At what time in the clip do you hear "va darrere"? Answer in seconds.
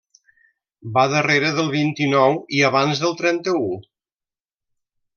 0.95-1.51